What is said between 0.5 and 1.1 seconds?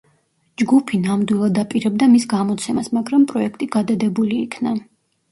ჯგუფი